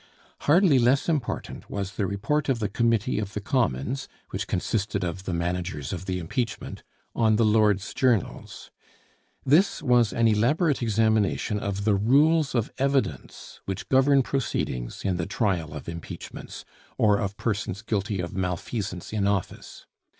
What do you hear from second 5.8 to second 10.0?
of the impeachment) on the Lords' journals. This